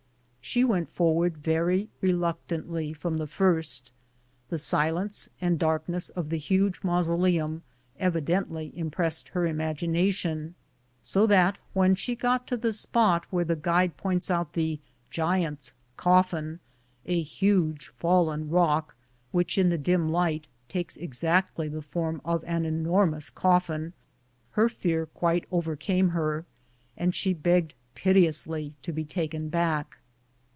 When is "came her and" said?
25.77-27.15